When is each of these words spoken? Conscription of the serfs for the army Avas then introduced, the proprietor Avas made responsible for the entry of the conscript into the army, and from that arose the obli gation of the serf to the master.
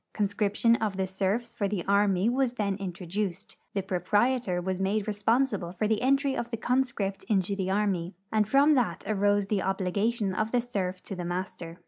Conscription 0.13 0.77
of 0.77 0.97
the 0.97 1.05
serfs 1.05 1.53
for 1.53 1.67
the 1.67 1.85
army 1.85 2.27
Avas 2.27 2.55
then 2.55 2.75
introduced, 2.77 3.55
the 3.73 3.83
proprietor 3.83 4.59
Avas 4.59 4.79
made 4.79 5.05
responsible 5.07 5.73
for 5.73 5.87
the 5.87 6.01
entry 6.01 6.35
of 6.35 6.49
the 6.49 6.57
conscript 6.57 7.23
into 7.25 7.55
the 7.55 7.69
army, 7.69 8.15
and 8.31 8.49
from 8.49 8.73
that 8.73 9.03
arose 9.05 9.45
the 9.45 9.59
obli 9.59 9.91
gation 9.93 10.35
of 10.35 10.51
the 10.51 10.59
serf 10.59 11.03
to 11.03 11.15
the 11.15 11.23
master. 11.23 11.77